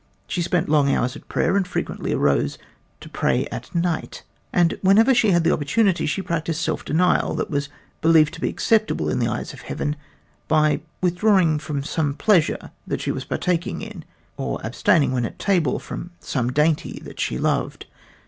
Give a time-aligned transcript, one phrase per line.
[0.25, 2.57] She spent long hours at prayer and frequently arose
[3.01, 7.51] to pray at night, and whenever she had the opportunity she practiced self denial that
[7.51, 7.69] was
[8.01, 9.95] believed to be acceptable in the eyes of Heaven
[10.47, 14.05] by withdrawing herself from some pleasure that she was taking part in,
[14.37, 17.85] or abstaining when at table from some dainty that she loved.